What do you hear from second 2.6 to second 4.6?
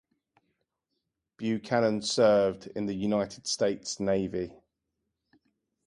in the United States Navy.